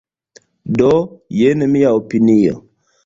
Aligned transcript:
Do 0.79 0.95
jen 1.41 1.67
mia 1.75 1.93
opinio. 2.01 2.57